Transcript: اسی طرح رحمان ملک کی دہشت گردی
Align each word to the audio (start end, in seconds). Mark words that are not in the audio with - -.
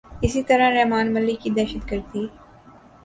اسی 0.25 0.41
طرح 0.43 0.69
رحمان 0.75 1.13
ملک 1.13 1.37
کی 1.41 1.49
دہشت 1.57 1.91
گردی 1.91 2.23